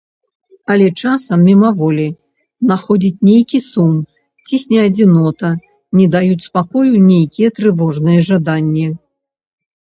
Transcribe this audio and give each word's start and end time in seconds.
Але 0.75 0.85
часам, 1.01 1.37
мімаволі, 1.49 2.07
находзіць 2.71 3.23
нейкі 3.29 3.59
сум, 3.69 3.93
цісне 4.47 4.79
адзінота, 4.87 5.53
не 6.01 6.05
даюць 6.19 6.43
спакою 6.49 6.89
нейкія 7.11 7.47
трывожныя 7.61 8.19
жаданні. 8.35 8.87